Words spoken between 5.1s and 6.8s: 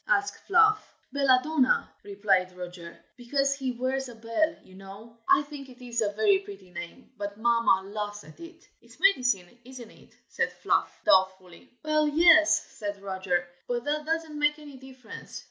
I think it is a very pretty